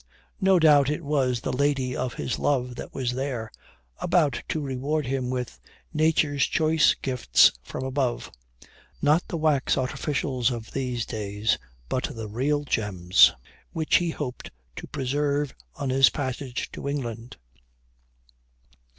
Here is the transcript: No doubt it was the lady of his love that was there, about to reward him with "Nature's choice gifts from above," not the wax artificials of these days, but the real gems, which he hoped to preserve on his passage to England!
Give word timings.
No 0.39 0.57
doubt 0.57 0.89
it 0.89 1.03
was 1.05 1.41
the 1.41 1.53
lady 1.53 1.95
of 1.95 2.15
his 2.15 2.39
love 2.39 2.73
that 2.77 2.91
was 2.91 3.13
there, 3.13 3.51
about 3.99 4.41
to 4.49 4.59
reward 4.59 5.05
him 5.05 5.29
with 5.29 5.59
"Nature's 5.93 6.47
choice 6.47 6.95
gifts 7.03 7.51
from 7.61 7.83
above," 7.83 8.31
not 8.99 9.21
the 9.27 9.37
wax 9.37 9.75
artificials 9.75 10.49
of 10.49 10.71
these 10.71 11.05
days, 11.05 11.59
but 11.87 12.05
the 12.15 12.27
real 12.27 12.63
gems, 12.63 13.31
which 13.73 13.97
he 13.97 14.09
hoped 14.09 14.49
to 14.77 14.87
preserve 14.87 15.53
on 15.75 15.91
his 15.91 16.09
passage 16.09 16.71
to 16.71 16.87
England! 16.87 17.37